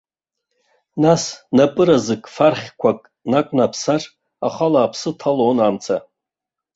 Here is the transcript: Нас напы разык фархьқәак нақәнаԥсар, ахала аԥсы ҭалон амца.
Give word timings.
Нас 1.03 1.23
напы 1.57 1.81
разык 1.89 2.23
фархьқәак 2.35 2.99
нақәнаԥсар, 3.31 4.01
ахала 4.47 4.79
аԥсы 4.81 5.09
ҭалон 5.19 5.57
амца. 5.67 5.97